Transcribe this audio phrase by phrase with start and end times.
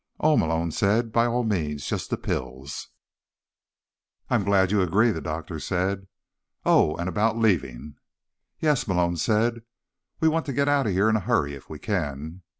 [0.19, 1.11] "Oh," Malone said.
[1.11, 1.85] "By all means.
[1.85, 2.87] Just the pills."
[4.31, 6.07] "I'm glad you agree," the doctor said.
[6.65, 7.97] "Oh, and about leaving—"
[8.59, 9.61] "Yes?" Malone said.
[10.19, 12.41] "We want to get out of here in a hurry, if we can."